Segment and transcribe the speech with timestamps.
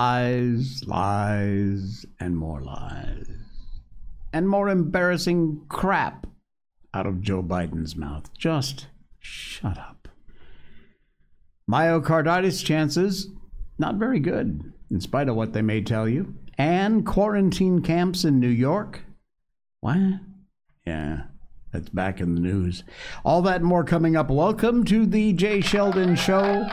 [0.00, 3.28] Lies, lies, and more lies.
[4.32, 6.26] And more embarrassing crap
[6.94, 8.32] out of Joe Biden's mouth.
[8.32, 8.86] Just
[9.18, 10.08] shut up.
[11.70, 13.28] Myocarditis chances,
[13.78, 16.34] not very good, in spite of what they may tell you.
[16.56, 19.02] And quarantine camps in New York.
[19.80, 19.98] What?
[20.86, 21.24] Yeah,
[21.72, 22.82] that's back in the news.
[23.24, 24.30] All that and more coming up.
[24.30, 26.66] Welcome to the Jay Sheldon Show.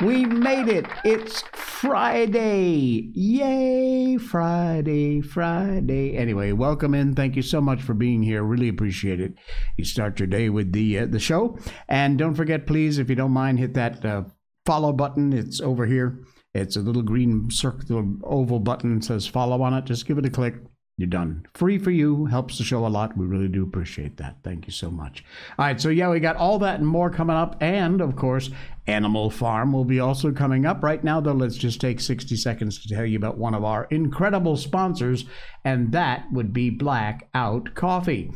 [0.00, 0.86] We made it.
[1.04, 3.10] It's Friday.
[3.14, 6.16] Yay, Friday, Friday.
[6.16, 7.14] Anyway, welcome in.
[7.14, 8.42] Thank you so much for being here.
[8.42, 9.34] Really appreciate it.
[9.76, 11.58] You start your day with the uh, the show.
[11.88, 14.24] And don't forget, please, if you don't mind, hit that uh,
[14.64, 15.32] follow button.
[15.32, 16.24] It's over here.
[16.54, 19.02] It's a little green circle oval button.
[19.02, 19.84] Says follow on it.
[19.84, 20.54] Just give it a click
[20.98, 21.46] you're done.
[21.54, 22.26] Free for you.
[22.26, 23.16] Helps the show a lot.
[23.16, 24.38] We really do appreciate that.
[24.42, 25.24] Thank you so much.
[25.56, 25.80] All right.
[25.80, 27.56] So, yeah, we got all that and more coming up.
[27.60, 28.50] And, of course,
[28.88, 30.82] Animal Farm will be also coming up.
[30.82, 33.84] Right now, though, let's just take 60 seconds to tell you about one of our
[33.92, 35.24] incredible sponsors,
[35.64, 38.32] and that would be Blackout Coffee.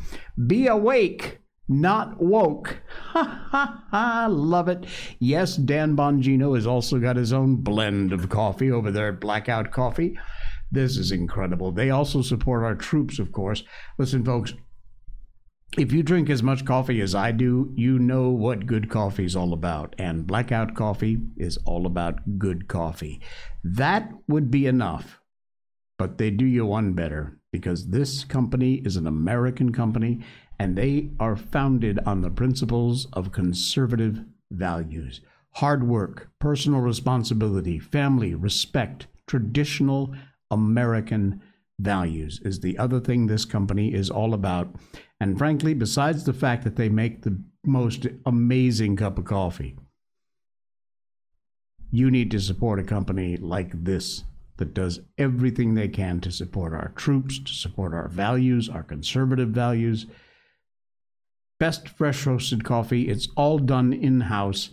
[0.47, 2.81] Be awake not woke.
[3.13, 4.87] Ha ha ha, love it.
[5.19, 9.71] Yes, Dan Bongino has also got his own blend of coffee over there at Blackout
[9.71, 10.17] Coffee.
[10.73, 11.71] This is incredible.
[11.71, 13.63] They also support our troops, of course.
[13.99, 14.55] Listen, folks,
[15.77, 19.35] if you drink as much coffee as I do, you know what good coffee is
[19.35, 19.93] all about.
[19.99, 23.21] And Blackout Coffee is all about good coffee.
[23.63, 25.19] That would be enough.
[25.99, 30.21] But they do you one better because this company is an American company
[30.57, 35.21] and they are founded on the principles of conservative values
[35.57, 40.15] hard work, personal responsibility, family, respect, traditional
[40.51, 41.41] American
[41.79, 44.75] values is the other thing this company is all about.
[45.19, 49.77] And frankly, besides the fact that they make the most amazing cup of coffee,
[51.91, 54.23] you need to support a company like this
[54.57, 59.49] that does everything they can to support our troops, to support our values, our conservative
[59.49, 60.05] values.
[61.59, 64.69] Best fresh roasted coffee, it's all done in house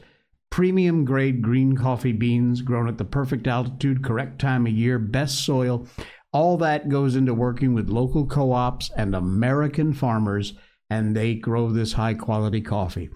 [0.50, 5.44] premium grade green coffee beans grown at the perfect altitude, correct time of year, best
[5.44, 5.86] soil.
[6.32, 10.54] All that goes into working with local co ops and American farmers,
[10.88, 13.10] and they grow this high quality coffee.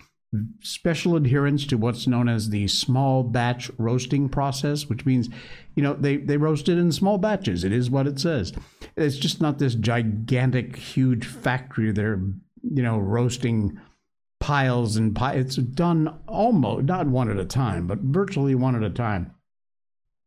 [0.63, 5.29] Special adherence to what's known as the small batch roasting process, which means,
[5.77, 7.63] you know, they, they roast it in small batches.
[7.63, 8.53] It is what it says.
[8.97, 12.21] It's just not this gigantic, huge factory they're,
[12.63, 13.79] you know, roasting
[14.45, 15.41] piles and piles.
[15.41, 19.33] It's done almost, not one at a time, but virtually one at a time.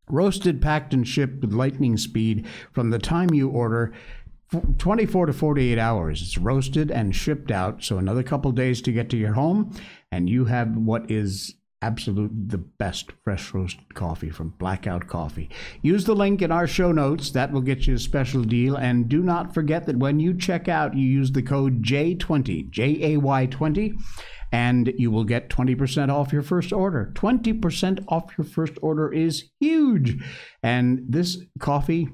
[0.10, 3.94] Roasted, packed, and shipped with lightning speed from the time you order
[4.80, 6.24] 24 to 48 hours.
[6.24, 7.84] It's roasted and shipped out.
[7.84, 9.78] So another couple days to get to your home,
[10.12, 15.50] and you have what is absolute the best fresh roasted coffee from Blackout Coffee.
[15.82, 17.32] Use the link in our show notes.
[17.32, 18.76] That will get you a special deal.
[18.76, 23.14] And do not forget that when you check out, you use the code J20, J
[23.14, 23.94] A Y 20,
[24.52, 27.12] and you will get 20% off your first order.
[27.16, 30.24] 20% off your first order is huge.
[30.64, 32.08] And this coffee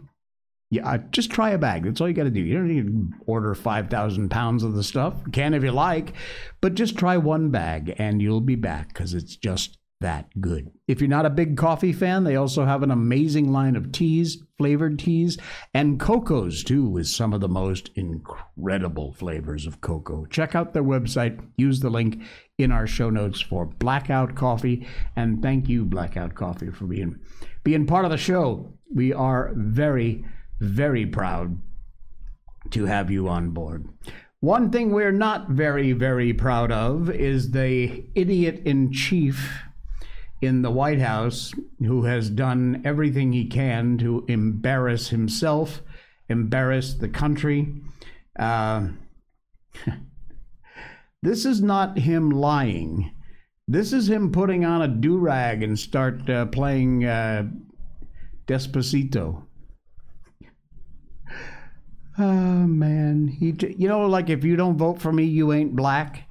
[0.73, 1.84] yeah, uh, just try a bag.
[1.84, 2.41] That's all you got to do.
[2.41, 5.22] You don't need to order 5,000 pounds of the stuff.
[5.25, 6.13] You can if you like,
[6.61, 10.69] but just try one bag and you'll be back because it's just that good.
[10.88, 14.44] If you're not a big coffee fan, they also have an amazing line of teas,
[14.57, 15.38] flavored teas,
[15.73, 20.25] and cocos too, with some of the most incredible flavors of cocoa.
[20.25, 21.39] Check out their website.
[21.57, 22.22] Use the link
[22.57, 24.85] in our show notes for Blackout Coffee.
[25.16, 27.19] And thank you, Blackout Coffee, for being
[27.63, 28.73] being part of the show.
[28.94, 30.25] We are very
[30.63, 31.62] very proud
[32.72, 33.88] to have you on board.
[34.40, 39.63] One thing we're not very, very proud of is the idiot in chief
[40.41, 45.81] in the White House who has done everything he can to embarrass himself,
[46.27, 47.74] embarrass the country.
[48.38, 48.89] Uh,
[51.21, 53.13] this is not him lying.
[53.66, 57.48] This is him putting on a do rag and start uh, playing uh,
[58.45, 59.45] Despacito.
[62.18, 66.27] Oh man, he you know like if you don't vote for me, you ain't black.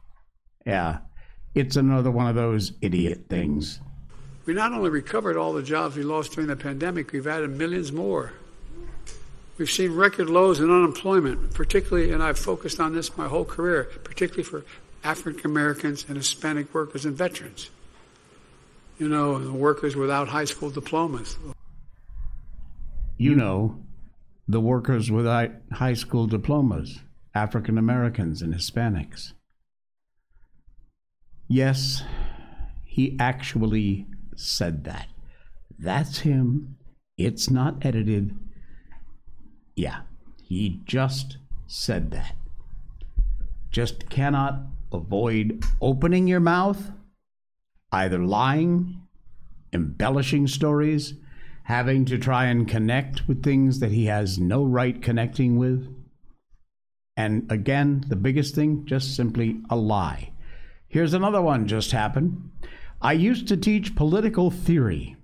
[0.64, 0.99] Yeah,
[1.55, 3.81] it's another one of those idiot things.
[4.46, 7.93] We not only recovered all the jobs we lost during the pandemic, we've added millions
[7.93, 8.32] more.
[9.58, 13.85] We've seen record lows in unemployment, particularly, and I've focused on this my whole career,
[14.02, 14.64] particularly for
[15.05, 17.70] African Americans and Hispanic workers and veterans.
[18.99, 21.37] You know, workers without high school diplomas.
[23.19, 23.78] You know,
[24.52, 27.00] the workers without high school diplomas,
[27.34, 29.32] African Americans and Hispanics.
[31.49, 32.02] Yes,
[32.84, 34.06] he actually
[34.37, 35.08] said that.
[35.78, 36.76] That's him
[37.19, 38.37] It's not edited.
[39.76, 40.02] Yeah,
[40.43, 42.34] he just said that.
[43.70, 44.62] Just cannot
[44.93, 46.90] avoid opening your mouth,
[47.90, 49.02] either lying,
[49.72, 51.14] embellishing stories,
[51.64, 55.88] having to try and connect with things that he has no right connecting with.
[57.17, 60.32] And again, the biggest thing, just simply a lie.
[60.88, 62.50] Here's another one just happened.
[63.00, 65.17] I used to teach political theory.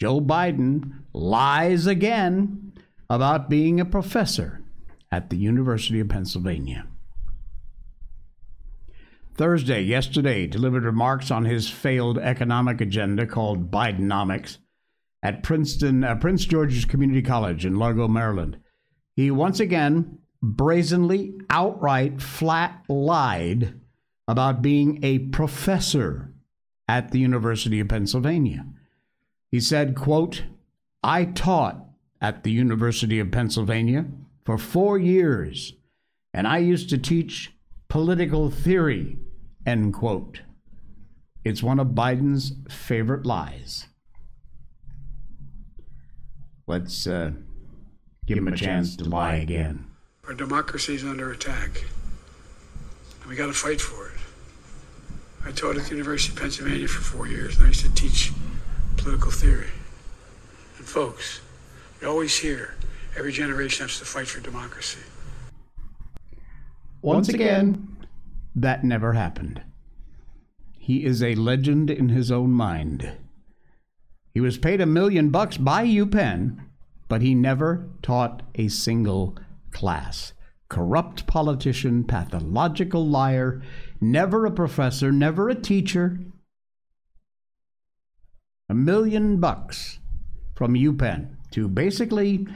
[0.00, 2.72] Joe Biden lies again
[3.08, 4.62] about being a professor
[5.10, 6.86] at the University of Pennsylvania.
[9.34, 14.58] Thursday, yesterday, delivered remarks on his failed economic agenda called Bidenomics
[15.22, 18.58] at Princeton, uh, Prince George's Community College in Largo, Maryland.
[19.14, 23.80] He once again brazenly, outright, flat lied
[24.26, 26.32] about being a professor
[26.88, 28.66] at the University of Pennsylvania.
[29.50, 30.44] He said, quote,
[31.02, 31.84] I taught
[32.20, 34.06] at the University of Pennsylvania
[34.44, 35.74] for four years,
[36.34, 37.52] and I used to teach
[37.88, 39.18] political theory,
[39.66, 40.40] end quote.
[41.44, 43.88] It's one of Biden's favorite lies.
[46.66, 47.32] Let's uh,
[48.26, 49.86] give him a chance to lie again.
[50.26, 51.84] Our democracy is under attack,
[53.20, 54.20] and we got to fight for it.
[55.44, 58.32] I taught at the University of Pennsylvania for four years, and I used to teach
[58.96, 59.70] political theory.
[60.78, 61.40] And folks,
[62.00, 62.76] you always hear
[63.16, 65.00] every generation has to fight for democracy.
[67.00, 67.96] Once again,
[68.54, 69.60] that never happened.
[70.78, 73.12] He is a legend in his own mind.
[74.32, 76.58] He was paid a million bucks by UPenn,
[77.08, 79.36] but he never taught a single
[79.70, 80.32] class.
[80.68, 83.62] Corrupt politician, pathological liar,
[84.00, 86.18] never a professor, never a teacher,
[88.70, 89.98] a million bucks
[90.54, 92.46] from UPenn to basically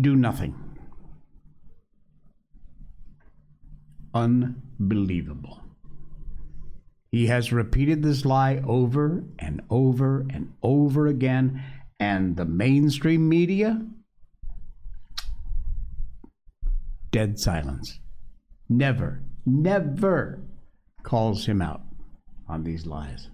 [0.00, 0.56] do nothing.
[4.12, 5.67] Unbelievable.
[7.10, 11.62] He has repeated this lie over and over and over again,
[11.98, 13.80] and the mainstream media,
[17.10, 17.98] dead silence.
[18.68, 20.40] Never, never
[21.02, 21.80] calls him out
[22.46, 23.30] on these lies.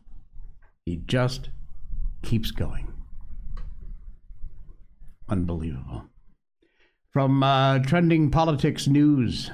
[0.86, 1.50] He just
[2.22, 2.92] keeps going.
[5.28, 6.04] Unbelievable.
[7.12, 9.50] From uh, trending politics news.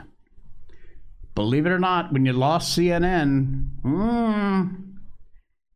[1.41, 4.77] Believe it or not, when you lost CNN, mm,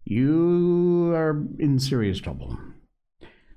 [0.04, 2.58] you are in serious trouble.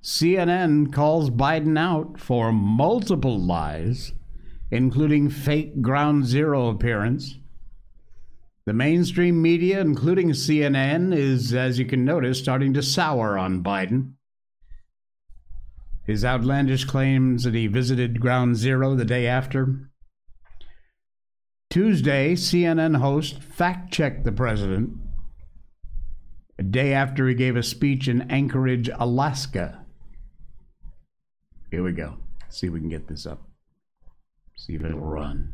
[0.02, 4.14] CNN calls Biden out for multiple lies,
[4.72, 7.40] including fake ground zero appearance
[8.66, 14.14] the mainstream media, including CNN, is, as you can notice, starting to sour on Biden.
[16.06, 19.90] His outlandish claims that he visited Ground Zero the day after.
[21.78, 24.98] Tuesday, CNN host fact checked the president
[26.58, 29.86] a day after he gave a speech in Anchorage, Alaska.
[31.70, 32.18] Here we go.
[32.50, 33.44] See if we can get this up.
[34.56, 35.54] See if it'll run.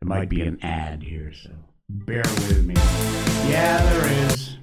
[0.00, 1.52] There might be an ad here, so
[1.88, 2.74] bear with me.
[3.48, 4.56] Yeah, there is.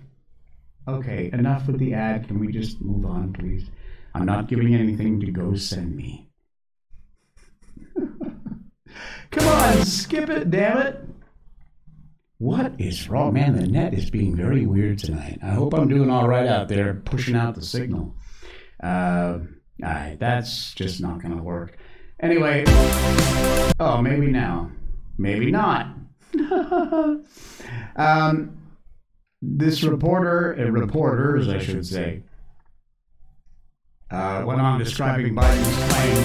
[0.86, 2.28] Okay, enough with the ad.
[2.28, 3.70] Can we just move on, please?
[4.16, 6.28] I'm not giving anything to go send me.
[9.32, 11.02] Come on, skip it, damn it.
[12.38, 13.34] What is wrong?
[13.34, 15.40] Man, the net is being very weird tonight.
[15.42, 18.16] I hope I'm doing all right out there pushing out the signal.
[18.84, 19.40] Uh,
[19.84, 21.78] all right, that's just not going to work.
[22.20, 22.64] Anyway,
[23.80, 24.72] oh, maybe now.
[25.18, 25.96] Maybe not.
[27.96, 28.58] um,
[29.42, 32.24] this reporter, reporters, I should say,
[34.12, 36.16] uh, went on describing Biden's claim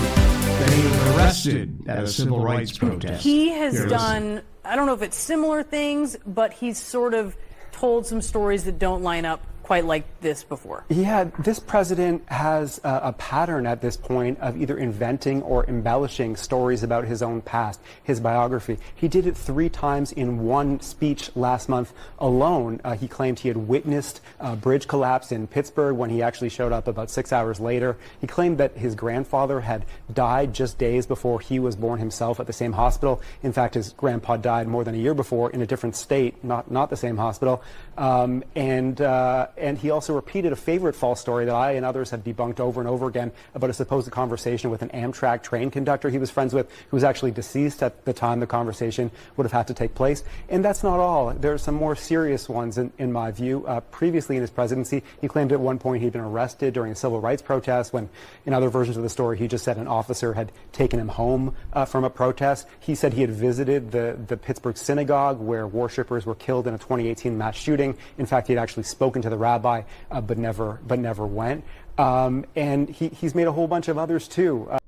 [0.61, 3.23] that he was arrested at a civil rights protest.
[3.23, 4.47] He has Here, done, listen.
[4.65, 7.37] I don't know if it's similar things, but he's sort of
[7.73, 10.85] told some stories that don't line up quite like this before.
[10.89, 16.35] Yeah, this president has a, a, pattern at this point of either inventing or embellishing
[16.35, 18.79] stories about his own past, his biography.
[18.97, 22.81] He did it three times in one speech last month alone.
[22.83, 26.73] Uh, he claimed he had witnessed a bridge collapse in Pittsburgh when he actually showed
[26.73, 27.97] up about six hours later.
[28.21, 32.49] He claimed that his grandfather had died just days before he was born himself at
[32.49, 33.23] the same hospital.
[33.45, 36.73] In fact, his grandpa died more than a year before in a different state, not,
[36.73, 37.63] not the same hospital.
[37.97, 42.11] Um, and uh, and he also repeated a favorite false story that I and others
[42.11, 46.11] have debunked over and over again about a supposed conversation with an Amtrak train conductor
[46.11, 49.53] he was friends with, who was actually deceased at the time the conversation would have
[49.53, 50.25] had to take place.
[50.49, 51.31] And that's not all.
[51.31, 53.67] There are some more serious ones, in, in my view.
[53.67, 56.97] Uh, previously in his presidency, he claimed at one point he'd been arrested during a
[56.97, 58.09] civil rights protest, when
[58.47, 61.55] in other versions of the story, he just said an officer had taken him home
[61.73, 62.67] uh, from a protest.
[62.81, 66.79] He said he had visited the, the Pittsburgh synagogue where worshippers were killed in a
[66.79, 67.97] 2018 mass shooting.
[68.19, 71.65] In fact, he had actually spoken to the rabbi, uh, but never but never went.
[71.99, 74.69] Um, and he, he's made a whole bunch of others too.
[74.71, 74.79] Uh,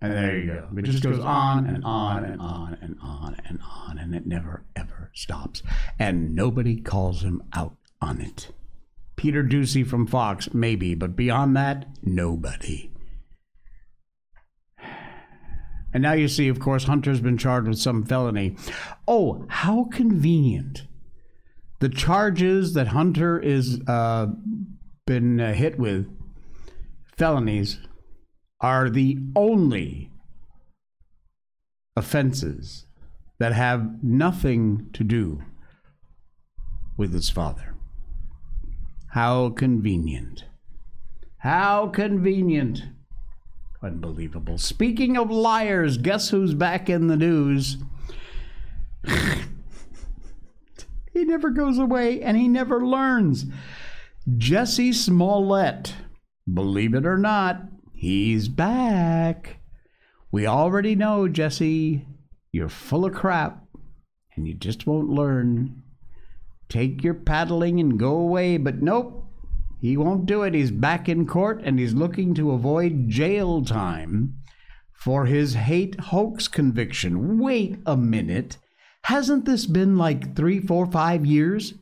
[0.00, 0.68] and there you go.
[0.76, 4.62] It just goes on and on and on and on and on, and it never
[4.76, 5.62] ever stops.
[5.98, 8.52] And nobody calls him out on it.
[9.16, 12.90] Peter Doocy from Fox, maybe, but beyond that, nobody.
[15.94, 18.56] And now you see, of course, Hunter's been charged with some felony.
[19.08, 20.82] Oh, how convenient.
[21.78, 24.28] The charges that Hunter is uh,
[25.06, 26.06] been uh, hit with,
[27.16, 27.78] felonies,
[28.60, 30.10] are the only
[31.94, 32.86] offenses
[33.38, 35.42] that have nothing to do
[36.96, 37.74] with his father.
[39.10, 40.44] How convenient.
[41.38, 42.82] How convenient.
[43.82, 44.58] Unbelievable.
[44.58, 47.76] Speaking of liars, guess who's back in the news?
[51.16, 53.46] He never goes away and he never learns.
[54.28, 55.94] Jussie Smollett,
[56.52, 57.62] believe it or not,
[57.94, 59.60] he's back.
[60.30, 62.06] We already know, Jesse,
[62.52, 63.64] you're full of crap
[64.34, 65.82] and you just won't learn.
[66.68, 69.24] Take your paddling and go away, but nope.
[69.80, 70.52] He won't do it.
[70.52, 74.34] He's back in court and he's looking to avoid jail time
[74.92, 77.38] for his hate hoax conviction.
[77.38, 78.58] Wait a minute.
[79.06, 81.74] Hasn't this been like three, four, five years?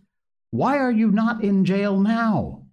[0.50, 2.66] Why are you not in jail now?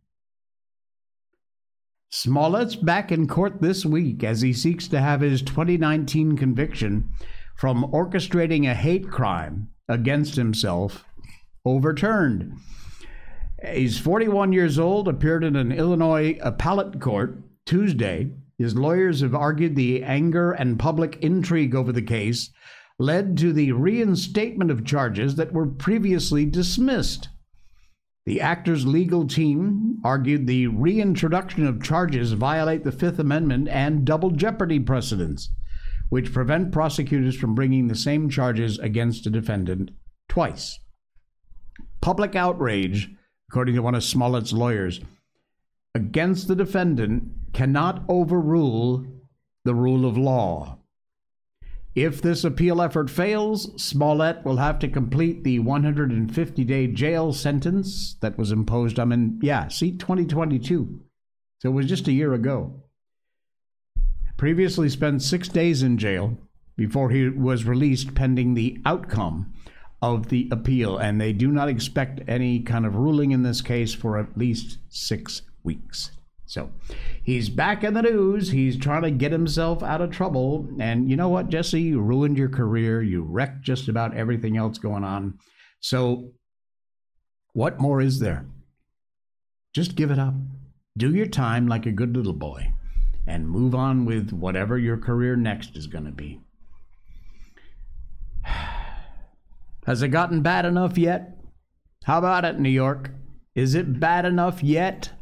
[2.10, 7.12] Smollett's back in court this week as he seeks to have his 2019 conviction
[7.56, 11.06] from orchestrating a hate crime against himself
[11.64, 12.52] overturned.
[13.66, 18.32] He's 41 years old, appeared in an Illinois appellate court Tuesday.
[18.58, 22.50] His lawyers have argued the anger and public intrigue over the case
[23.02, 27.30] led to the reinstatement of charges that were previously dismissed.
[28.26, 34.32] The actor's legal team argued the reintroduction of charges violate the Fifth Amendment and double
[34.32, 35.50] jeopardy precedents,
[36.10, 39.92] which prevent prosecutors from bringing the same charges against a defendant
[40.30, 40.80] twice.
[42.00, 43.10] Public outrage
[43.52, 45.02] according to one of Smollett's lawyers,
[45.94, 49.06] against the defendant cannot overrule
[49.66, 50.78] the rule of law.
[51.94, 58.16] If this appeal effort fails, Smollett will have to complete the 150 day jail sentence
[58.22, 59.40] that was imposed on him.
[59.42, 61.02] Yeah, see, 2022.
[61.60, 62.82] So it was just a year ago.
[64.38, 66.38] Previously spent six days in jail
[66.78, 69.54] before he was released pending the outcome
[70.02, 73.94] of the appeal, and they do not expect any kind of ruling in this case
[73.94, 76.12] for at least six weeks.
[76.52, 76.70] So
[77.24, 78.52] he's back in the news.
[78.52, 80.68] He's trying to get himself out of trouble.
[80.82, 81.82] And you know what, Jussie?
[81.82, 83.02] You ruined your career.
[83.02, 85.40] You wrecked just about everything else going on.
[85.80, 86.34] So,
[87.54, 88.46] what more is there?
[89.74, 90.34] Just give it up.
[90.98, 92.74] Do your time like a good little boy
[93.26, 96.42] and move on with whatever your career next is going to be.
[99.86, 101.38] Has it gotten bad enough yet?
[102.04, 103.12] How about it, New York?
[103.56, 105.14] Is it bad enough yet?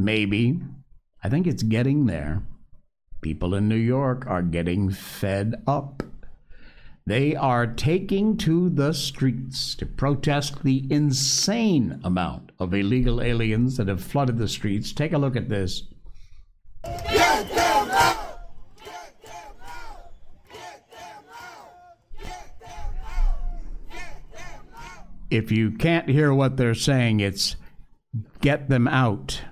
[0.00, 0.58] Maybe.
[1.22, 2.42] I think it's getting there.
[3.20, 6.02] People in New York are getting fed up.
[7.06, 13.88] They are taking to the streets to protest the insane amount of illegal aliens that
[13.88, 14.94] have flooded the streets.
[14.94, 15.82] Take a look at this.
[25.30, 27.56] if you can't hear what they're saying, it's
[28.40, 29.42] get them out.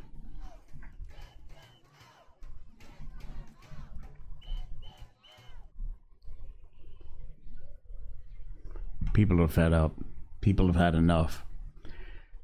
[9.18, 9.96] People are fed up.
[10.40, 11.44] People have had enough.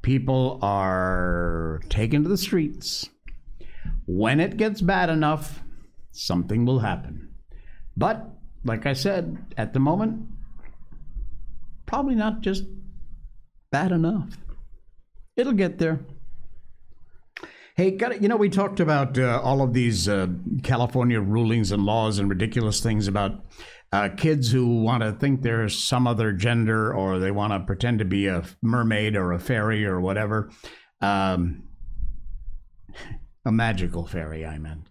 [0.02, 3.10] People are taken to the streets.
[4.06, 5.62] When it gets bad enough,
[6.10, 7.32] something will happen.
[7.96, 8.28] But,
[8.64, 10.26] like I said, at the moment,
[11.86, 12.64] probably not just
[13.70, 14.36] bad enough.
[15.36, 16.00] It'll get there.
[17.76, 18.20] Hey, got it.
[18.20, 20.26] You know, we talked about uh, all of these uh,
[20.64, 23.44] California rulings and laws and ridiculous things about
[23.94, 28.00] uh, kids who want to think they're some other gender or they want to pretend
[28.00, 30.50] to be a mermaid or a fairy or whatever.
[31.00, 31.68] Um,
[33.44, 34.90] a magical fairy, I meant.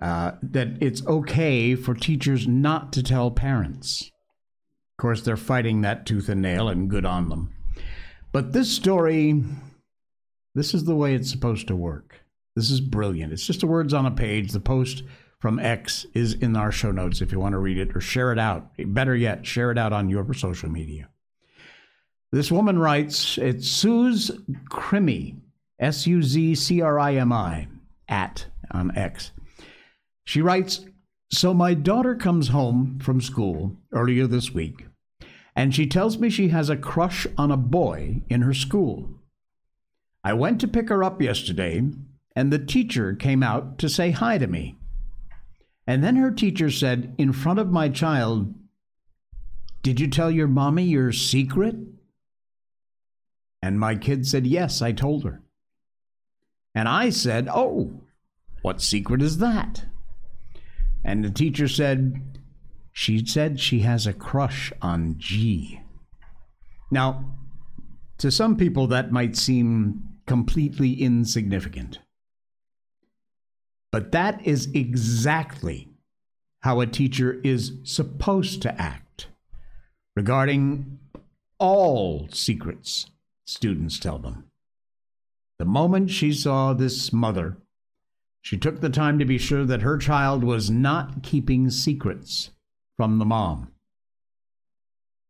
[0.00, 4.02] Uh, that it's okay for teachers not to tell parents.
[4.02, 7.52] Of course, they're fighting that tooth and nail, and good on them.
[8.30, 9.42] But this story,
[10.54, 12.20] this is the way it's supposed to work.
[12.54, 13.32] This is brilliant.
[13.32, 14.52] It's just the words on a page.
[14.52, 15.02] The post
[15.40, 18.32] from X is in our show notes if you want to read it or share
[18.32, 18.70] it out.
[18.78, 21.08] Better yet, share it out on your social media.
[22.32, 24.30] This woman writes, it's Suz
[24.70, 25.36] Crimi,
[25.78, 27.68] S U Z C R I M I,
[28.08, 29.32] at on X.
[30.24, 30.84] She writes,
[31.30, 34.86] So my daughter comes home from school earlier this week,
[35.54, 39.08] and she tells me she has a crush on a boy in her school.
[40.22, 41.82] I went to pick her up yesterday,
[42.36, 44.77] and the teacher came out to say hi to me.
[45.88, 48.54] And then her teacher said, in front of my child,
[49.82, 51.76] Did you tell your mommy your secret?
[53.62, 55.40] And my kid said, Yes, I told her.
[56.74, 58.02] And I said, Oh,
[58.60, 59.86] what secret is that?
[61.02, 62.38] And the teacher said,
[62.92, 65.80] She said she has a crush on G.
[66.90, 67.34] Now,
[68.18, 72.00] to some people, that might seem completely insignificant.
[73.90, 75.88] But that is exactly
[76.60, 79.28] how a teacher is supposed to act
[80.16, 80.98] regarding
[81.58, 83.06] all secrets
[83.46, 84.44] students tell them.
[85.58, 87.56] The moment she saw this mother,
[88.42, 92.50] she took the time to be sure that her child was not keeping secrets
[92.96, 93.72] from the mom.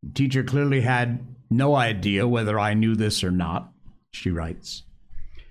[0.02, 3.72] The teacher clearly had no idea whether I knew this or not,
[4.12, 4.84] she writes.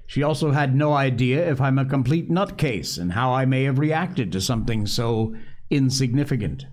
[0.07, 3.77] She also had no idea if I'm a complete nutcase and how I may have
[3.77, 5.35] reacted to something so
[5.69, 6.65] insignificant.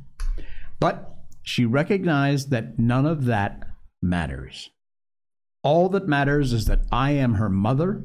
[0.79, 3.67] But she recognized that none of that
[4.01, 4.71] matters.
[5.65, 8.05] All that matters is that I am her mother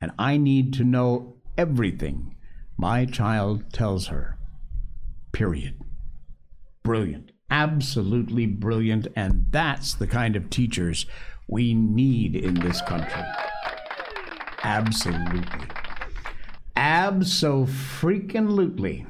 [0.00, 2.36] and I need to know everything
[2.76, 4.38] my child tells her.
[5.32, 5.80] Period.
[6.84, 7.32] Brilliant.
[7.50, 9.08] Absolutely brilliant.
[9.16, 11.06] And that's the kind of teachers
[11.48, 13.22] we need in this country.
[14.62, 15.66] Absolutely.
[16.76, 19.06] Abso-freaking-lutely.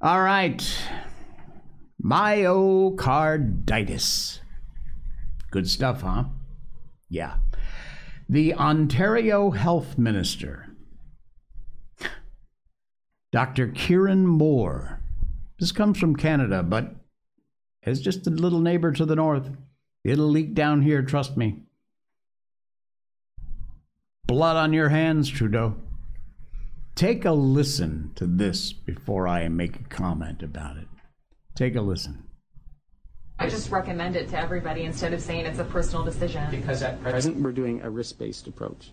[0.00, 0.64] All right.
[2.02, 4.40] Myocarditis.
[5.50, 6.24] Good stuff, huh?
[7.08, 7.38] Yeah.
[8.28, 10.68] The Ontario Health Minister,
[13.32, 13.66] Dr.
[13.68, 15.00] Kieran Moore.
[15.58, 16.94] This comes from Canada, but
[17.82, 19.50] it's just a little neighbor to the north.
[20.04, 21.64] It'll leak down here, trust me.
[24.30, 25.74] Blood on your hands, Trudeau.
[26.94, 30.86] Take a listen to this before I make a comment about it.
[31.56, 32.22] Take a listen.
[33.40, 36.48] I just recommend it to everybody instead of saying it's a personal decision.
[36.48, 38.92] Because at present, we're doing a risk-based approach.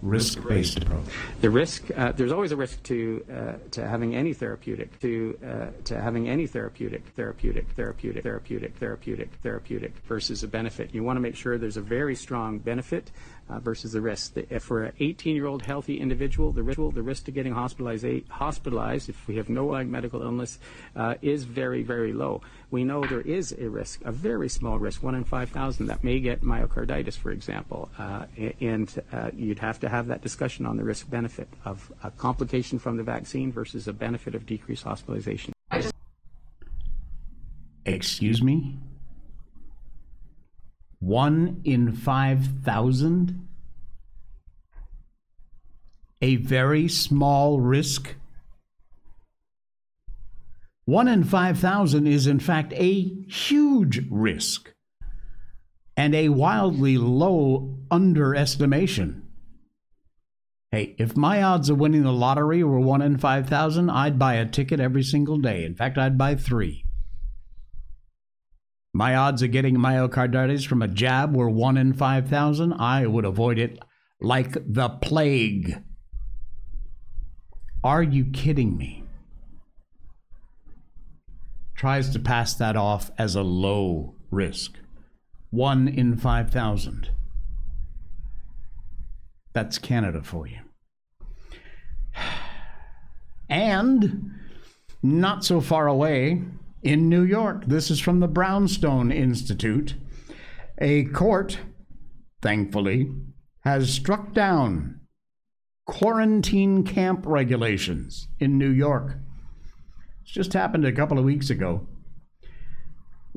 [0.00, 1.04] Risk-based approach.
[1.42, 5.66] The risk, uh, there's always a risk to uh, to having any therapeutic, to uh,
[5.84, 10.94] to having any therapeutic, therapeutic, therapeutic, therapeutic, therapeutic, therapeutic versus a benefit.
[10.94, 13.10] You want to make sure there's a very strong benefit
[13.50, 14.36] uh, versus the risk.
[14.36, 19.28] If for an 18-year-old healthy individual, the risk, the risk to getting hospitalized, hospitalized if
[19.28, 20.58] we have no medical illness,
[20.96, 22.42] uh, is very, very low.
[22.70, 26.20] We know there is a risk, a very small risk, one in 5,000, that may
[26.20, 27.90] get myocarditis, for example.
[27.98, 28.26] Uh,
[28.60, 32.96] and uh, you'd have to have that discussion on the risk-benefit of a complication from
[32.96, 35.52] the vaccine versus a benefit of decreased hospitalization.
[37.86, 38.78] Excuse me?
[41.00, 43.48] One in 5,000?
[46.22, 48.14] A very small risk?
[50.84, 54.72] One in 5,000 is, in fact, a huge risk
[55.96, 59.26] and a wildly low underestimation.
[60.70, 64.46] Hey, if my odds of winning the lottery were one in 5,000, I'd buy a
[64.46, 65.64] ticket every single day.
[65.64, 66.84] In fact, I'd buy three.
[68.92, 72.72] My odds of getting myocarditis from a jab were 1 in 5,000.
[72.72, 73.78] I would avoid it
[74.20, 75.82] like the plague.
[77.84, 79.04] Are you kidding me?
[81.76, 84.72] Tries to pass that off as a low risk.
[85.50, 87.10] 1 in 5,000.
[89.52, 90.58] That's Canada for you.
[93.48, 94.30] And
[95.02, 96.44] not so far away,
[96.82, 97.66] in New York.
[97.66, 99.94] This is from the Brownstone Institute.
[100.78, 101.58] A court,
[102.40, 103.10] thankfully,
[103.60, 105.00] has struck down
[105.86, 109.18] quarantine camp regulations in New York.
[110.22, 111.86] It's just happened a couple of weeks ago.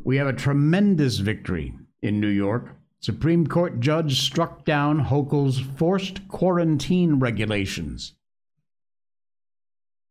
[0.03, 2.75] We have a tremendous victory in New York.
[2.99, 8.13] Supreme Court judge struck down Hochul's forced quarantine regulations.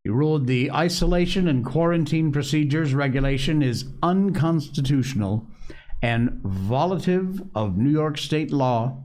[0.04, 5.46] He ruled the isolation and quarantine procedures regulation is unconstitutional
[6.02, 9.04] and violative of New York state law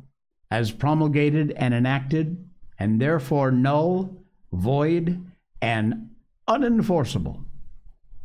[0.50, 4.18] as promulgated and enacted, and therefore null,
[4.52, 5.24] void,
[5.62, 6.10] and
[6.48, 7.44] unenforceable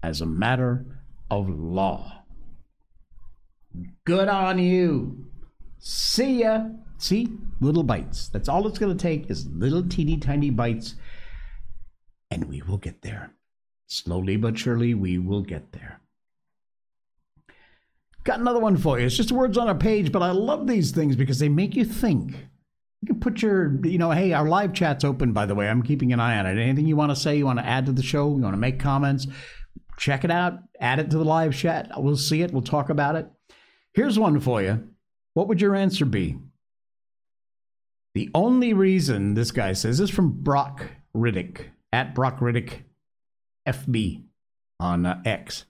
[0.03, 0.87] as a matter
[1.31, 2.23] of law.
[4.05, 5.27] Good on you.
[5.79, 6.69] See ya.
[6.99, 7.29] See?
[7.61, 8.29] Little bites.
[8.29, 10.95] That's all it's going to take is little teeny tiny bites,
[12.33, 13.35] and we will get there.
[13.87, 16.01] Slowly but surely, we will get there.
[18.25, 19.05] Got another one for you.
[19.05, 21.85] It's just words on a page, but I love these things because they make you
[21.85, 22.49] think.
[23.03, 25.69] You can put your, you know, hey, our live chat's open, by the way.
[25.69, 26.59] I'm keeping an eye on it.
[26.59, 28.59] Anything you want to say, you want to add to the show, you want to
[28.59, 29.27] make comments,
[29.99, 31.91] check it out, add it to the live chat.
[31.97, 33.29] We'll see it, we'll talk about it.
[33.93, 34.89] Here's one for you.
[35.35, 36.39] What would your answer be?
[38.15, 42.83] The only reason this guy says this is from Brock Riddick at Brock Riddick
[43.69, 44.23] FB
[44.81, 45.67] on uh, X.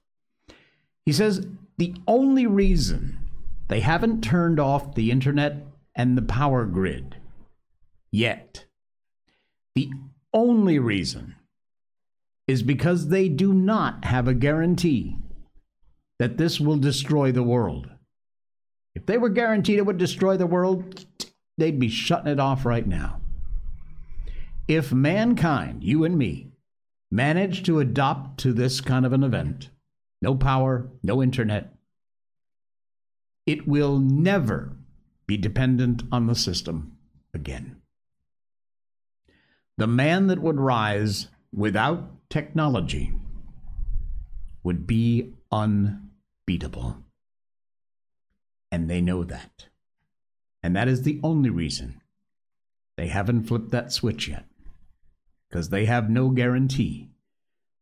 [1.04, 1.46] He says
[1.78, 3.18] the only reason
[3.68, 7.16] they haven't turned off the internet and the power grid
[8.11, 8.66] yet,
[9.74, 9.90] the
[10.32, 11.35] only reason
[12.46, 15.16] is because they do not have a guarantee
[16.18, 17.88] that this will destroy the world.
[18.94, 21.06] If they were guaranteed it would destroy the world,
[21.56, 23.21] they'd be shutting it off right now.
[24.74, 26.52] If mankind, you and me,
[27.11, 29.68] manage to adopt to this kind of an event,
[30.22, 31.74] no power, no internet,
[33.44, 34.74] it will never
[35.26, 36.96] be dependent on the system
[37.35, 37.82] again.
[39.76, 43.12] The man that would rise without technology
[44.62, 46.96] would be unbeatable.
[48.70, 49.66] And they know that.
[50.62, 52.00] And that is the only reason
[52.96, 54.46] they haven't flipped that switch yet.
[55.53, 57.11] Because they have no guarantee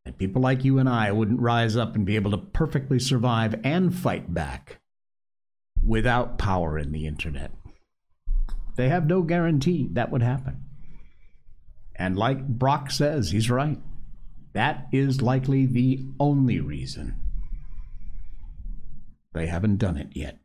[0.03, 3.55] that people like you and I wouldn't rise up and be able to perfectly survive
[3.63, 4.81] and fight back
[5.81, 7.51] without power in the internet.
[8.75, 10.65] They have no guarantee that would happen.
[11.95, 13.79] And like Brock says, he's right.
[14.51, 17.15] That is likely the only reason
[19.33, 20.39] they haven't done it yet.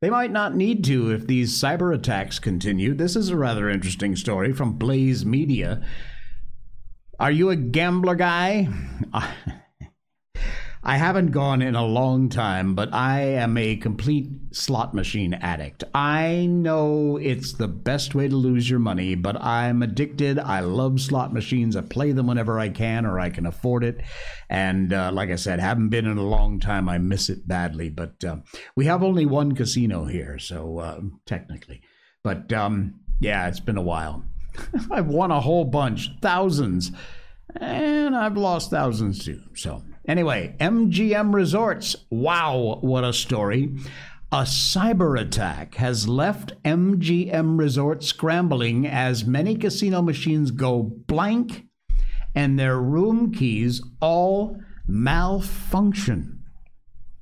[0.00, 2.94] They might not need to if these cyber attacks continue.
[2.94, 5.82] This is a rather interesting story from Blaze Media.
[7.18, 8.68] Are you a gambler guy?
[10.82, 15.84] I haven't gone in a long time, but I am a complete slot machine addict.
[15.94, 20.38] I know it's the best way to lose your money, but I'm addicted.
[20.38, 21.76] I love slot machines.
[21.76, 24.00] I play them whenever I can or I can afford it.
[24.48, 26.88] And uh, like I said, haven't been in a long time.
[26.88, 27.90] I miss it badly.
[27.90, 28.36] But uh,
[28.74, 31.82] we have only one casino here, so uh, technically.
[32.24, 34.24] But um, yeah, it's been a while.
[34.90, 36.90] I've won a whole bunch, thousands,
[37.56, 39.42] and I've lost thousands too.
[39.54, 41.96] So Anyway, MGM Resorts.
[42.10, 43.76] Wow, what a story.
[44.32, 51.66] A cyber attack has left MGM Resorts scrambling as many casino machines go blank
[52.34, 56.42] and their room keys all malfunction.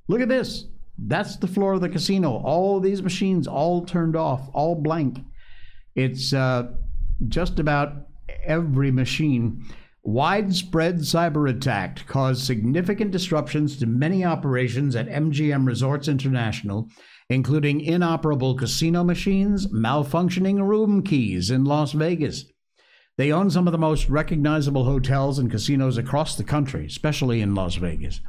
[0.07, 0.67] Look at this.
[0.99, 2.43] That's the floor of the casino.
[2.45, 5.19] All these machines all turned off, all blank.
[5.95, 6.73] It's uh,
[7.29, 8.09] just about
[8.45, 9.64] every machine
[10.09, 16.88] widespread cyber attack caused significant disruptions to many operations at MGM Resorts International,
[17.29, 22.47] including inoperable casino machines, malfunctioning room keys in Las Vegas.
[23.18, 27.55] They own some of the most recognizable hotels and casinos across the country, especially in
[27.55, 28.23] Las Vegas.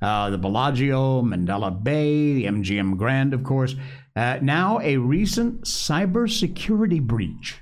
[0.00, 3.76] Uh, the Bellagio, Mandalay Bay, the MGM Grand, of course.
[4.16, 7.58] Uh, now, a recent cybersecurity breach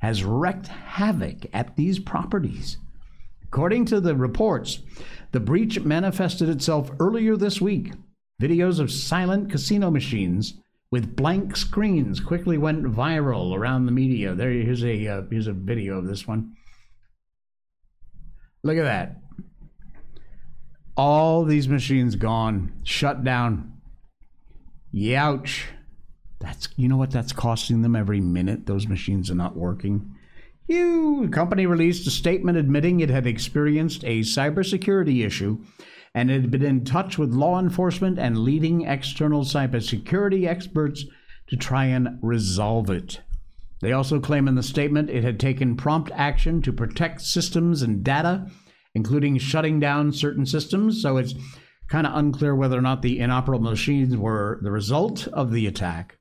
[0.00, 2.78] has wreaked havoc at these properties.
[3.54, 4.80] According to the reports,
[5.30, 7.92] the breach manifested itself earlier this week.
[8.42, 10.54] Videos of silent casino machines
[10.90, 14.34] with blank screens quickly went viral around the media.
[14.34, 16.56] There, here's a uh, here's a video of this one.
[18.64, 19.20] Look at that.
[20.96, 23.74] All these machines gone, shut down.
[24.92, 25.62] Youch.
[26.40, 28.66] That's you know what that's costing them every minute.
[28.66, 30.13] Those machines are not working.
[30.66, 35.62] You, the company released a statement admitting it had experienced a cybersecurity issue
[36.14, 41.04] and had been in touch with law enforcement and leading external cybersecurity experts
[41.48, 43.20] to try and resolve it.
[43.82, 48.02] They also claim in the statement it had taken prompt action to protect systems and
[48.02, 48.46] data,
[48.94, 51.02] including shutting down certain systems.
[51.02, 51.34] So it's
[51.88, 56.16] kind of unclear whether or not the inoperable machines were the result of the attack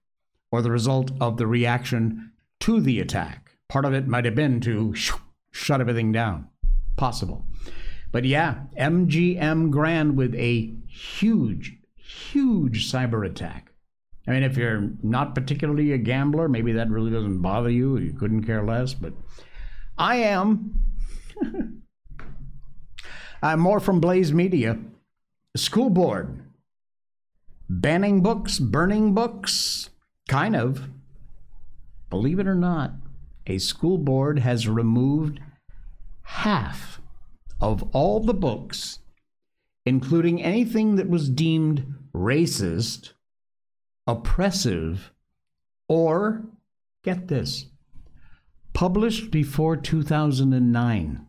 [0.52, 3.43] or the result of the reaction to the attack.
[3.70, 5.14] Part of it might have been to sh-
[5.52, 6.48] shut everything down.
[6.96, 7.46] Possible.
[8.12, 13.72] But yeah, MGM Grand with a huge, huge cyber attack.
[14.28, 17.98] I mean, if you're not particularly a gambler, maybe that really doesn't bother you.
[17.98, 19.14] You couldn't care less, but
[19.98, 20.76] I am.
[23.42, 24.78] I'm more from Blaze Media.
[25.58, 26.40] School board.
[27.70, 29.90] Banning books, burning books.
[30.30, 30.90] Kind of.
[32.10, 32.92] Believe it or not,
[33.48, 35.40] a school board has removed
[36.24, 37.02] half
[37.60, 39.00] of all the books,
[39.86, 43.14] including anything that was deemed racist,
[44.08, 45.12] oppressive,
[45.88, 46.44] or,
[47.04, 47.68] get this,
[48.74, 51.28] published before 2009.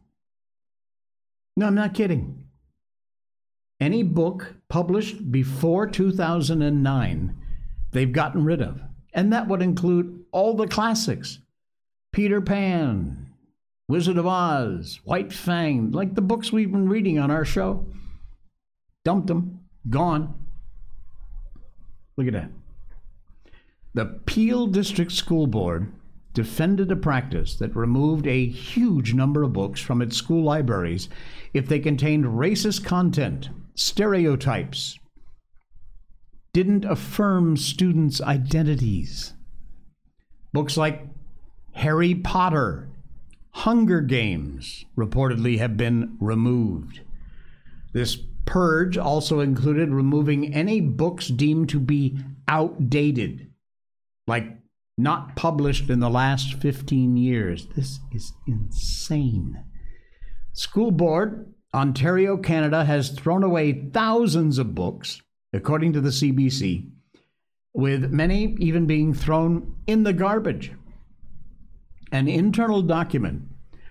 [1.57, 2.45] No, I'm not kidding.
[3.81, 7.37] Any book published before 2009,
[7.91, 8.81] they've gotten rid of.
[9.13, 11.39] And that would include all the classics
[12.15, 13.27] Peter Pan,
[13.89, 17.85] Wizard of Oz, White Fang, like the books we've been reading on our show.
[19.05, 19.59] Dumped them,
[19.91, 20.33] gone.
[22.17, 22.51] Look at that.
[23.95, 25.93] The Peel District School Board
[26.35, 31.09] defended a practice that removed a huge number of books from its school libraries
[31.53, 35.01] if they contained racist content, stereotypes,
[36.53, 39.33] didn't affirm students' identities.
[40.53, 41.09] Books like
[41.75, 42.89] Harry Potter,
[43.51, 47.01] Hunger Games reportedly have been removed.
[47.93, 53.51] This purge also included removing any books deemed to be outdated,
[54.27, 54.57] like
[54.97, 57.67] not published in the last 15 years.
[57.75, 59.65] This is insane.
[60.53, 65.21] School Board, Ontario, Canada, has thrown away thousands of books,
[65.53, 66.91] according to the CBC,
[67.73, 70.73] with many even being thrown in the garbage.
[72.15, 73.43] An internal document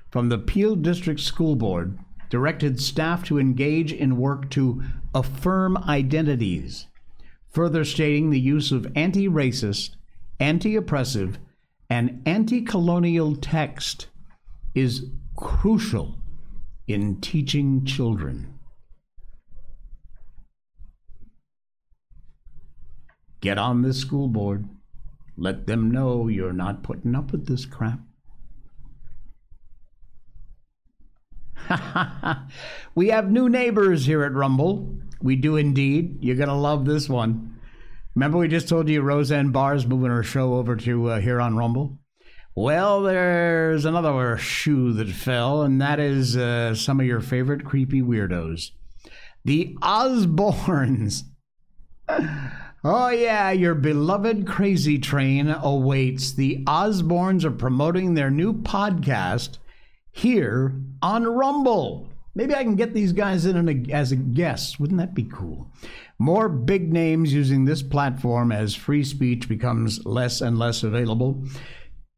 [0.10, 4.82] from the Peel District School Board directed staff to engage in work to
[5.14, 6.88] affirm identities,
[7.50, 9.98] further stating the use of anti racist
[10.40, 11.38] anti oppressive,
[11.90, 14.08] and anti colonial text
[14.74, 16.16] is crucial
[16.88, 18.58] in teaching children.
[23.42, 24.70] Get on this school board.
[25.36, 28.00] Let them know you're not putting up with this crap.
[32.96, 34.96] we have new neighbors here at Rumble.
[35.22, 36.18] We do indeed.
[36.22, 37.60] You're going to love this one.
[38.16, 41.42] Remember, we just told you Roseanne Barr is moving her show over to uh, here
[41.42, 41.98] on Rumble?
[42.56, 48.02] Well, there's another shoe that fell, and that is uh, some of your favorite creepy
[48.02, 48.72] weirdos.
[49.44, 51.24] The Osbournes.
[52.86, 56.34] Oh, yeah, your beloved Crazy Train awaits.
[56.34, 59.58] The Osbournes are promoting their new podcast
[60.14, 62.08] here on Rumble.
[62.36, 64.80] Maybe I can get these guys in as a guest.
[64.80, 65.70] Wouldn't that be cool?
[66.18, 71.44] More big names using this platform as free speech becomes less and less available.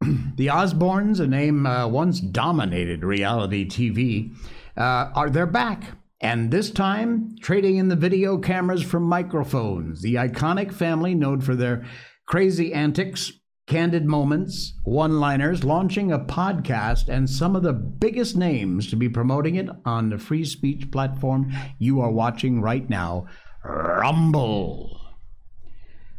[0.36, 4.34] the Osbournes, a name uh, once dominated reality TV,
[4.76, 5.82] uh, are they're back.
[6.20, 10.00] And this time, trading in the video cameras for microphones.
[10.00, 11.84] The iconic family, known for their
[12.26, 13.32] crazy antics,
[13.66, 19.08] candid moments, one liners, launching a podcast, and some of the biggest names to be
[19.08, 23.26] promoting it on the free speech platform you are watching right now
[23.64, 25.00] Rumble.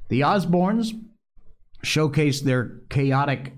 [0.09, 0.91] The Osbournes
[1.83, 3.53] showcase their chaotic,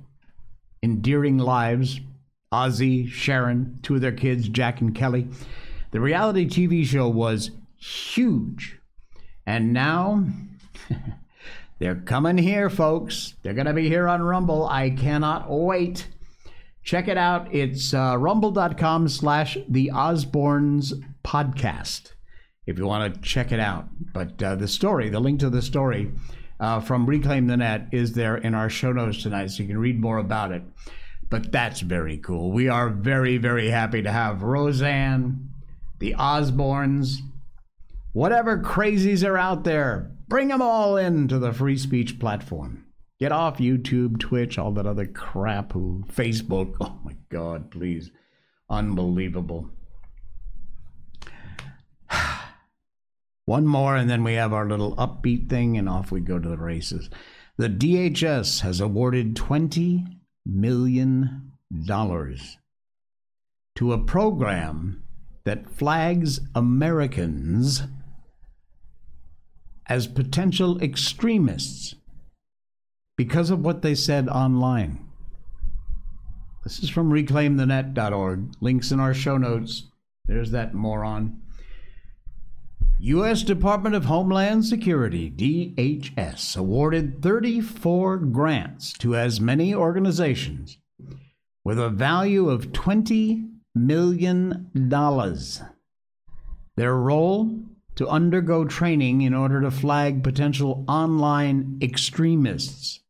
[0.83, 1.99] endearing lives.
[2.51, 5.27] Ozzy, Sharon, two of their kids, Jack and Kelly.
[5.91, 8.79] The reality TV show was huge.
[9.45, 10.25] And now
[11.79, 13.35] they're coming here, folks.
[13.41, 14.67] They're going to be here on Rumble.
[14.67, 16.07] I cannot wait.
[16.83, 17.53] Check it out.
[17.53, 22.13] It's uh, rumble.com slash the Osbournes podcast
[22.69, 23.87] if you want to check it out.
[24.13, 26.11] But uh, the story, the link to the story
[26.59, 29.79] uh, from Reclaim the Net is there in our show notes tonight, so you can
[29.79, 30.61] read more about it.
[31.29, 32.51] But that's very cool.
[32.51, 35.49] We are very, very happy to have Roseanne,
[35.99, 37.17] the Osbournes,
[38.13, 42.85] whatever crazies are out there, bring them all into the free speech platform.
[43.19, 46.75] Get off YouTube, Twitch, all that other crap, who Facebook.
[46.81, 48.11] Oh my God, please.
[48.69, 49.69] Unbelievable.
[53.45, 56.47] One more, and then we have our little upbeat thing, and off we go to
[56.47, 57.09] the races.
[57.57, 60.05] The DHS has awarded $20
[60.45, 61.51] million
[63.75, 65.03] to a program
[65.43, 67.81] that flags Americans
[69.89, 71.95] as potential extremists
[73.17, 75.05] because of what they said online.
[76.63, 78.53] This is from reclaimthenet.org.
[78.61, 79.87] Links in our show notes.
[80.25, 81.41] There's that moron.
[83.01, 83.43] U.S.
[83.43, 90.77] Department of Homeland Security, DHS, awarded 34 grants to as many organizations
[91.63, 94.69] with a value of $20 million.
[96.75, 97.59] Their role?
[97.99, 103.01] To undergo training in order to flag potential online extremists.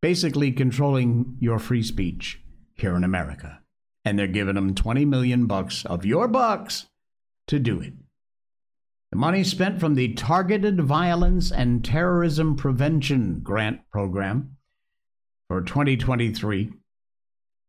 [0.00, 2.40] Basically, controlling your free speech
[2.72, 3.60] here in America.
[4.06, 6.86] And they're giving them 20 million bucks of your bucks
[7.48, 7.92] to do it.
[9.10, 14.56] The money spent from the Targeted Violence and Terrorism Prevention Grant Program
[15.48, 16.72] for 2023.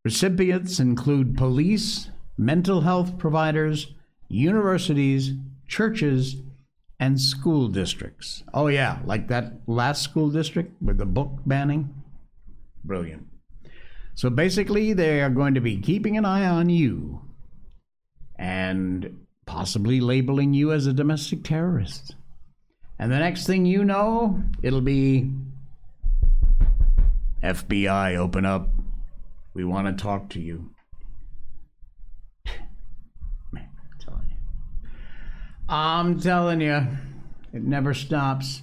[0.06, 3.94] Recipients include police, mental health providers,
[4.28, 5.34] universities,
[5.68, 6.38] churches,
[7.00, 8.44] and school districts.
[8.54, 11.94] Oh, yeah, like that last school district with the book banning.
[12.84, 13.28] Brilliant.
[14.14, 17.22] So basically, they are going to be keeping an eye on you
[18.38, 22.16] and possibly labeling you as a domestic terrorist.
[22.98, 25.30] And the next thing you know, it'll be
[27.44, 28.70] FBI, open up.
[29.54, 30.72] We want to talk to you.
[33.52, 34.90] Man, I'm telling you.
[35.68, 36.88] I'm telling you,
[37.54, 38.62] it never stops.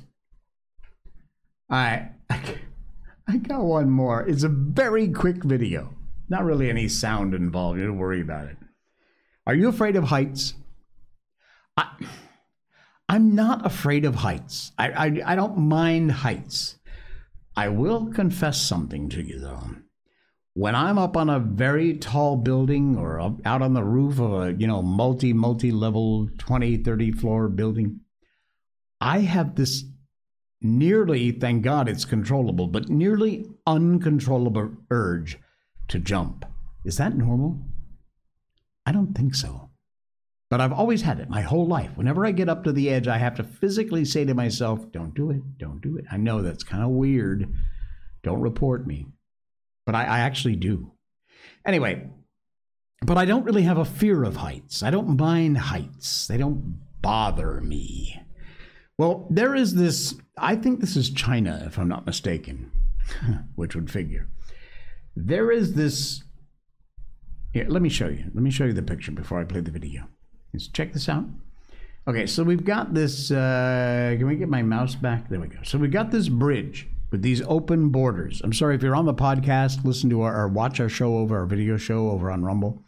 [1.71, 2.11] All right.
[2.31, 4.23] I got one more.
[4.27, 5.95] It's a very quick video.
[6.29, 7.79] Not really any sound involved.
[7.79, 8.57] You don't worry about it.
[9.47, 10.55] Are you afraid of heights?
[11.77, 11.89] I,
[13.09, 14.73] I'm not afraid of heights.
[14.79, 16.77] I, I, I don't mind heights.
[17.57, 19.77] I will confess something to you, though.
[20.55, 24.53] When I'm up on a very tall building or out on the roof of a,
[24.53, 28.01] you know, multi, multi level 20, 30 floor building,
[29.01, 29.85] I have this
[30.61, 35.39] nearly, thank God it's controllable, but nearly uncontrollable urge
[35.89, 36.45] to jump.
[36.85, 37.59] Is that normal?
[38.85, 39.71] I don't think so.
[40.51, 41.97] But I've always had it my whole life.
[41.97, 45.15] Whenever I get up to the edge, I have to physically say to myself, don't
[45.15, 46.05] do it, don't do it.
[46.13, 47.51] I know that's kind of weird.
[48.23, 49.07] Don't report me.
[49.85, 50.93] But I, I actually do.
[51.67, 52.09] Anyway,
[53.05, 54.83] but I don't really have a fear of heights.
[54.83, 58.21] I don't mind heights, they don't bother me.
[58.99, 62.71] Well, there is this, I think this is China, if I'm not mistaken,
[63.57, 64.29] which would figure.
[65.17, 66.23] There is this,
[67.53, 68.25] here, let me show you.
[68.33, 70.05] Let me show you the picture before I play the video.
[70.55, 71.25] Let's check this out.
[72.07, 75.29] Okay, so we've got this, uh, can we get my mouse back?
[75.29, 75.59] There we go.
[75.63, 78.41] So we've got this bridge with these open borders.
[78.43, 81.39] I'm sorry if you're on the podcast, listen to our, or watch our show over,
[81.39, 82.83] our video show over on Rumble,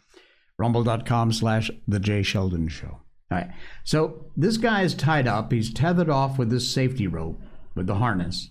[0.57, 2.99] rumble.com slash The Jay Sheldon Show.
[3.31, 3.51] All right.
[3.83, 5.51] So this guy is tied up.
[5.53, 7.39] He's tethered off with this safety rope
[7.75, 8.49] with the harness.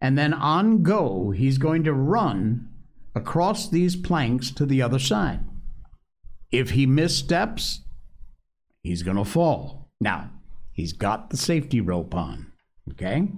[0.00, 2.68] And then on go, he's going to run
[3.14, 5.40] across these planks to the other side.
[6.50, 7.80] If he missteps,
[8.82, 9.88] he's going to fall.
[10.00, 10.30] Now,
[10.72, 12.52] he's got the safety rope on.
[12.90, 13.28] Okay?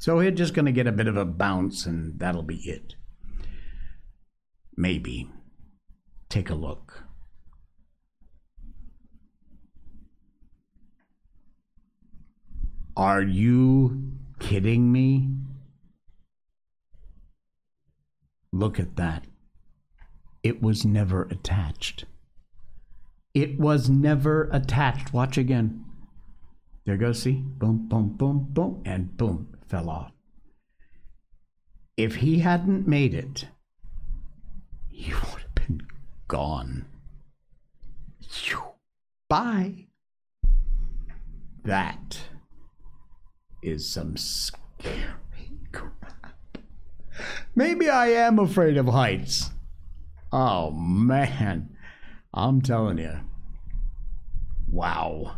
[0.00, 2.94] So he's just going to get a bit of a bounce, and that'll be it.
[4.74, 5.28] Maybe.
[6.30, 7.04] Take a look.
[12.96, 15.34] Are you kidding me?
[18.52, 19.26] Look at that.
[20.42, 22.06] It was never attached.
[23.34, 25.12] It was never attached.
[25.12, 25.84] Watch again.
[26.86, 27.32] There goes, see?
[27.32, 30.12] Boom, boom, boom, boom, and boom, fell off.
[31.96, 33.46] If he hadn't made it,
[34.88, 35.86] he would have been
[36.28, 36.86] gone.
[39.30, 39.86] Bye.
[41.62, 42.18] That
[43.62, 45.04] is some scary
[45.70, 46.34] crap.
[47.54, 49.50] Maybe I am afraid of heights.
[50.32, 51.76] Oh, man.
[52.34, 53.20] I'm telling you.
[54.68, 55.36] Wow.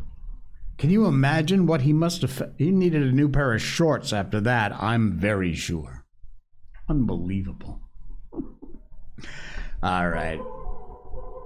[0.82, 2.54] Can you imagine what he must have?
[2.58, 6.04] He needed a new pair of shorts after that, I'm very sure.
[6.88, 7.80] Unbelievable.
[9.84, 10.40] All right.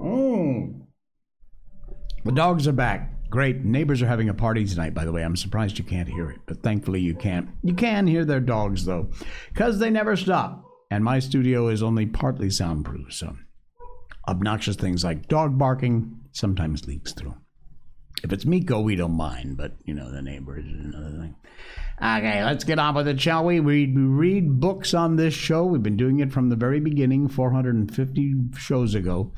[0.01, 0.87] Mm.
[2.25, 3.29] The dogs are back.
[3.29, 3.63] Great.
[3.63, 5.23] Neighbors are having a party tonight, by the way.
[5.23, 7.51] I'm surprised you can't hear it, but thankfully you can't.
[7.63, 9.11] You can hear their dogs, though,
[9.53, 10.65] because they never stop.
[10.91, 13.37] And my studio is only partly soundproof, so
[14.27, 17.35] obnoxious things like dog barking sometimes leaks through.
[18.27, 21.37] If it's Miko, we don't mind, but you know, the neighbors is another thing.
[22.03, 23.61] Okay, let's get on with it, shall we?
[23.61, 25.65] We read books on this show.
[25.65, 29.33] We've been doing it from the very beginning, 450 shows ago.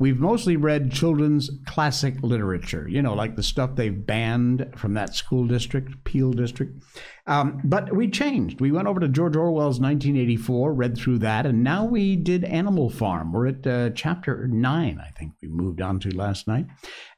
[0.00, 5.14] We've mostly read children's classic literature, you know, like the stuff they've banned from that
[5.14, 6.82] school district, Peel District.
[7.26, 8.60] Um, but we changed.
[8.60, 12.88] We went over to George Orwell's 1984, read through that, and now we did Animal
[12.88, 13.30] Farm.
[13.32, 16.66] We're at uh, chapter nine, I think we moved on to last night.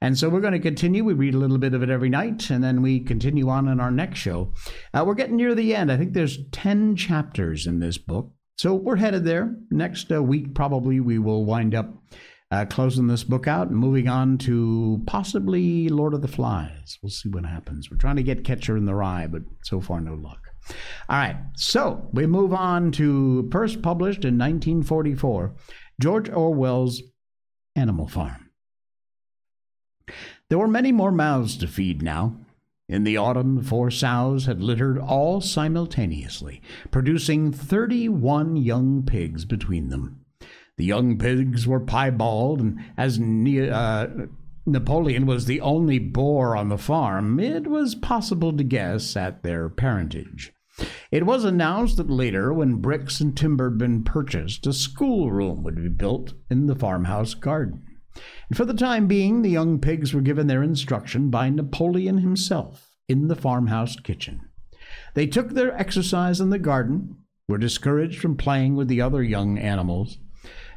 [0.00, 1.04] And so we're going to continue.
[1.04, 3.78] We read a little bit of it every night, and then we continue on in
[3.78, 4.52] our next show.
[4.92, 5.90] Uh, we're getting near the end.
[5.90, 8.32] I think there's 10 chapters in this book.
[8.56, 9.56] So we're headed there.
[9.70, 11.94] Next uh, week, probably, we will wind up
[12.52, 16.98] uh, closing this book out and moving on to possibly Lord of the Flies.
[17.02, 17.90] We'll see what happens.
[17.90, 20.38] We're trying to get Catcher in the Rye, but so far, no luck.
[21.08, 25.54] All right, so we move on to first published in 1944,
[25.98, 27.02] George Orwell's
[27.74, 28.50] Animal Farm.
[30.50, 32.36] There were many more mouths to feed now.
[32.86, 39.88] In the autumn, the four sows had littered all simultaneously, producing 31 young pigs between
[39.88, 40.21] them.
[40.82, 44.08] The young pigs were piebald, and as ne- uh,
[44.66, 49.68] Napoleon was the only boar on the farm, it was possible to guess at their
[49.68, 50.52] parentage.
[51.12, 55.76] It was announced that later, when bricks and timber had been purchased, a schoolroom would
[55.76, 57.84] be built in the farmhouse garden.
[58.48, 62.96] And for the time being, the young pigs were given their instruction by Napoleon himself
[63.08, 64.40] in the farmhouse kitchen.
[65.14, 69.58] They took their exercise in the garden, were discouraged from playing with the other young
[69.58, 70.18] animals,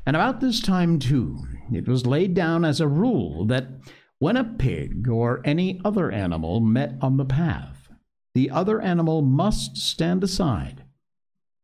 [0.06, 1.39] and about this time, too,
[1.72, 3.68] it was laid down as a rule that
[4.20, 7.89] when a pig or any other animal met on the path,
[8.34, 10.84] the other animal must stand aside,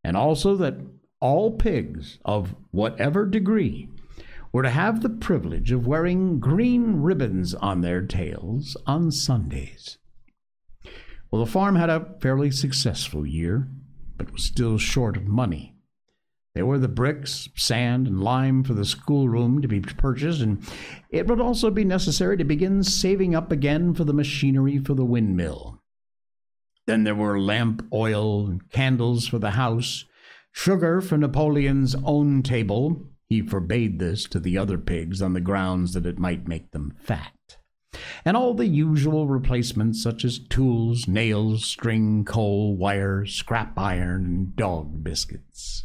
[0.02, 0.78] and also that
[1.20, 3.88] all pigs of whatever degree
[4.52, 9.98] were to have the privilege of wearing green ribbons on their tails on Sundays.
[11.30, 13.68] Well, the farm had a fairly successful year,
[14.18, 15.71] but was still short of money.
[16.54, 20.62] There were the bricks, sand, and lime for the schoolroom to be purchased, and
[21.08, 25.04] it would also be necessary to begin saving up again for the machinery for the
[25.04, 25.80] windmill.
[26.86, 30.04] Then there were lamp oil and candles for the house,
[30.50, 33.06] sugar for Napoleon's own table.
[33.28, 36.92] He forbade this to the other pigs on the grounds that it might make them
[37.00, 37.32] fat.
[38.26, 44.56] And all the usual replacements such as tools, nails, string, coal, wire, scrap iron, and
[44.56, 45.84] dog biscuits.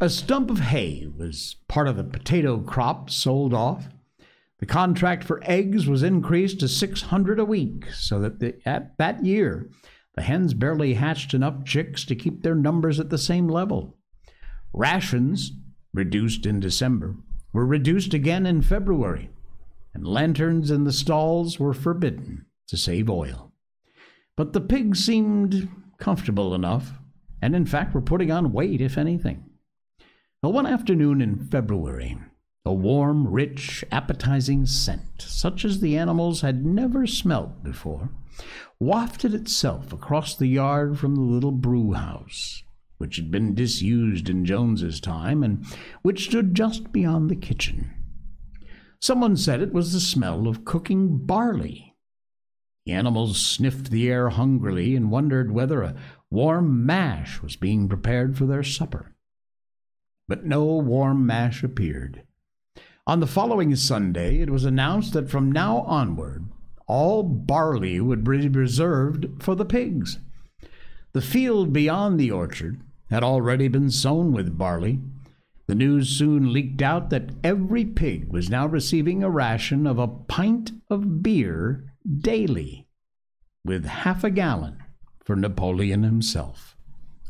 [0.00, 3.88] A stump of hay was part of the potato crop sold off.
[4.60, 9.24] The contract for eggs was increased to 600 a week, so that the, at that
[9.24, 9.70] year
[10.14, 13.96] the hens barely hatched enough chicks to keep their numbers at the same level.
[14.72, 15.52] Rations,
[15.94, 17.16] reduced in December,
[17.52, 19.30] were reduced again in February,
[19.94, 23.52] and lanterns in the stalls were forbidden to save oil.
[24.36, 26.92] But the pigs seemed comfortable enough,
[27.40, 29.47] and in fact were putting on weight, if anything.
[30.40, 32.16] One afternoon in February,
[32.64, 38.10] a warm, rich, appetizing scent, such as the animals had never smelt before,
[38.78, 42.62] wafted itself across the yard from the little brew house,
[42.98, 45.66] which had been disused in Jones's time and
[46.02, 47.90] which stood just beyond the kitchen.
[49.00, 51.96] Someone said it was the smell of cooking barley.
[52.86, 55.96] The animals sniffed the air hungrily and wondered whether a
[56.30, 59.16] warm mash was being prepared for their supper
[60.28, 62.22] but no warm mash appeared.
[63.06, 66.44] On the following Sunday, it was announced that from now onward,
[66.86, 70.18] all barley would be reserved for the pigs.
[71.14, 75.00] The field beyond the orchard had already been sown with barley.
[75.66, 80.06] The news soon leaked out that every pig was now receiving a ration of a
[80.06, 82.86] pint of beer daily,
[83.64, 84.82] with half a gallon
[85.24, 86.76] for Napoleon himself,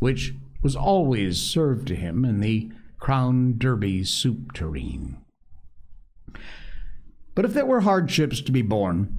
[0.01, 5.19] which was always served to him in the Crown Derby soup tureen.
[7.35, 9.17] But if there were hardships to be borne,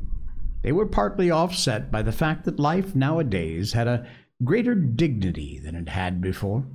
[0.61, 4.05] they were partly offset by the fact that life nowadays had a
[4.43, 6.65] greater dignity than it had before.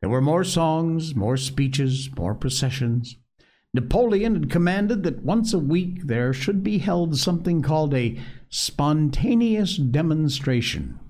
[0.00, 3.16] There were more songs, more speeches, more processions.
[3.72, 9.76] Napoleon had commanded that once a week there should be held something called a spontaneous
[9.76, 11.00] demonstration,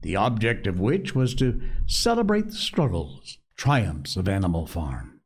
[0.00, 5.20] the object of which was to celebrate the struggles, triumphs of Animal Farm.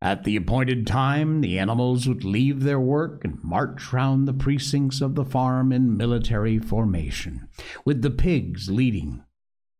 [0.00, 5.02] At the appointed time, the animals would leave their work and march round the precincts
[5.02, 7.46] of the farm in military formation,
[7.84, 9.24] with the pigs leading,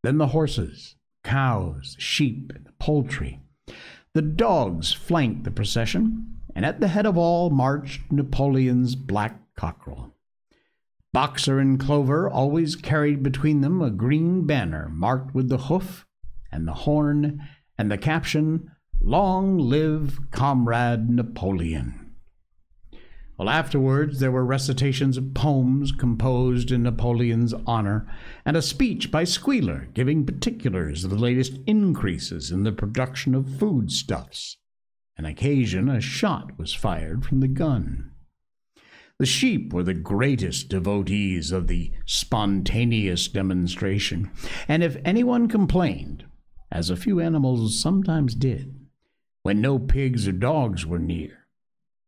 [0.03, 3.41] then the horses, cows, sheep, and poultry.
[4.13, 10.13] The dogs flanked the procession, and at the head of all marched Napoleon's black cockerel.
[11.15, 16.05] Boxer and Clover always carried between them a green banner marked with the hoof
[16.53, 17.43] and the horn
[17.79, 18.71] and the caption,
[19.01, 22.05] Long live Comrade Napoleon.
[23.37, 28.07] Well, afterwards, there were recitations of poems composed in Napoleon's honor,
[28.45, 33.59] and a speech by Squealer giving particulars of the latest increases in the production of
[33.59, 34.57] foodstuffs.
[35.19, 38.13] On occasion, a shot was fired from the gun.
[39.19, 44.31] The sheep were the greatest devotees of the spontaneous demonstration,
[44.69, 46.24] and if anyone complained,
[46.75, 48.75] as a few animals sometimes did,
[49.45, 51.47] when no pigs or dogs were near,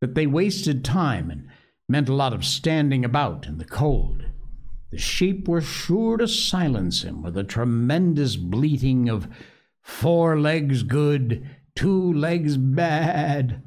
[0.01, 1.49] that they wasted time and
[1.89, 4.25] meant a lot of standing about in the cold.
[4.91, 9.29] The sheep were sure to silence him with a tremendous bleating of
[9.83, 13.62] four legs good, two legs bad.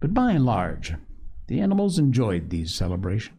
[0.00, 0.94] But by and large,
[1.48, 3.38] the animals enjoyed these celebrations.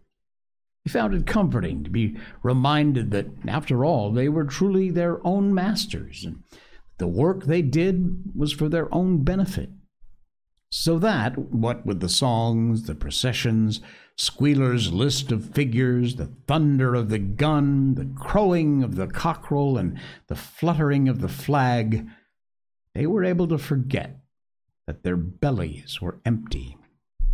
[0.85, 5.53] They found it comforting to be reminded that, after all, they were truly their own
[5.53, 6.43] masters, and
[6.97, 9.69] the work they did was for their own benefit.
[10.69, 13.79] So that, what with the songs, the processions,
[14.17, 19.99] Squealer's list of figures, the thunder of the gun, the crowing of the cockerel, and
[20.27, 22.07] the fluttering of the flag,
[22.93, 24.19] they were able to forget
[24.87, 26.77] that their bellies were empty,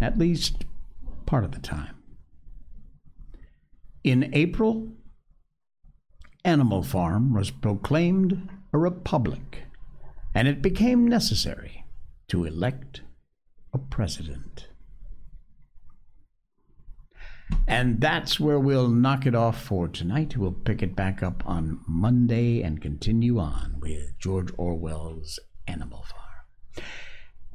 [0.02, 0.66] at least
[1.26, 1.96] part of the time.
[4.04, 4.92] In April,
[6.44, 9.64] Animal Farm was proclaimed a republic,
[10.34, 11.86] and it became necessary
[12.28, 13.02] to elect
[13.72, 14.68] a president.
[17.68, 20.36] And that's where we'll knock it off for tonight.
[20.36, 26.86] We'll pick it back up on Monday and continue on with George Orwell's Animal Farm.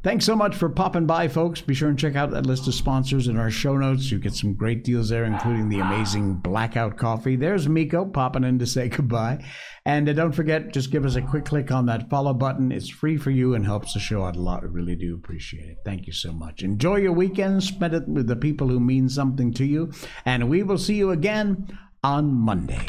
[0.05, 1.61] Thanks so much for popping by, folks.
[1.61, 4.13] Be sure and check out that list of sponsors in our show notes.
[4.13, 7.35] You get some great deals there, including the amazing Blackout Coffee.
[7.35, 9.45] There's Miko popping in to say goodbye.
[9.85, 12.71] And uh, don't forget, just give us a quick click on that follow button.
[12.71, 14.63] It's free for you and helps the show out a lot.
[14.63, 15.79] We really do appreciate it.
[15.85, 16.63] Thank you so much.
[16.63, 17.65] Enjoy your weekend.
[17.65, 19.91] Spend it with the people who mean something to you.
[20.25, 22.89] And we will see you again on Monday.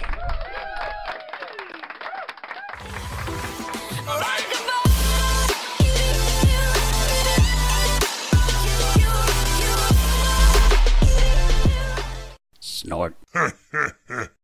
[12.90, 13.14] Snort.